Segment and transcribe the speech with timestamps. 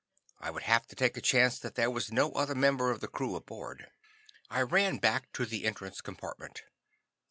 [0.39, 3.07] I would have to take a chance that there was no other member of the
[3.07, 3.91] crew aboard.
[4.49, 6.63] I ran back to the entrance compartment.